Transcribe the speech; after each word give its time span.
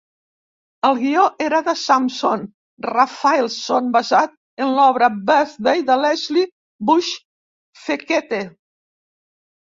El 0.87 0.95
guió 0.99 1.23
era 1.47 1.57
de 1.65 1.73
Samson 1.81 2.45
Raphaelson, 2.85 3.91
basat 3.95 4.33
en 4.65 4.71
l'obra 4.77 5.09
"Birthday" 5.27 5.83
de 5.89 5.97
Leslie 6.05 6.47
Bush-Fekete. 6.91 8.41